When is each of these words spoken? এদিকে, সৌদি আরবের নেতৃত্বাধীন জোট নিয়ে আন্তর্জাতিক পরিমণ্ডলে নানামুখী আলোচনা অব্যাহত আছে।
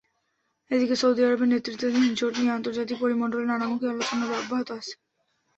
এদিকে, 0.71 0.95
সৌদি 0.95 1.21
আরবের 1.23 1.49
নেতৃত্বাধীন 1.51 2.03
জোট 2.19 2.33
নিয়ে 2.37 2.55
আন্তর্জাতিক 2.57 2.97
পরিমণ্ডলে 2.99 3.45
নানামুখী 3.47 3.85
আলোচনা 3.87 4.23
অব্যাহত 4.33 4.69
আছে। 4.77 4.93